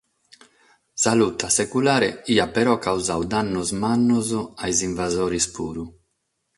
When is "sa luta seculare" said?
1.01-2.09